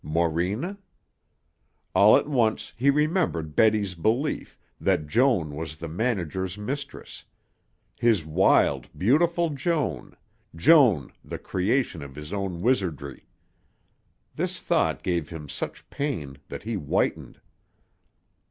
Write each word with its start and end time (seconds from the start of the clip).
Morena? 0.03 0.79
All 1.93 2.17
at 2.17 2.27
once 2.27 2.73
he 2.75 2.89
remembered 2.89 3.55
Betty's 3.55 3.93
belief, 3.93 4.57
that 4.79 5.05
Joan 5.05 5.55
was 5.55 5.75
the 5.75 5.87
manager's 5.87 6.57
mistress 6.57 7.23
his 7.97 8.25
wild, 8.25 8.89
beautiful 8.97 9.51
Joan, 9.51 10.17
Joan 10.55 11.13
the 11.23 11.37
creation 11.37 12.01
of 12.01 12.15
his 12.15 12.33
own 12.33 12.61
wizardry. 12.63 13.27
This 14.33 14.59
thought 14.59 15.03
gave 15.03 15.29
him 15.29 15.47
such 15.47 15.87
pain 15.91 16.39
that 16.47 16.63
he 16.63 16.73
whitened. 16.73 17.39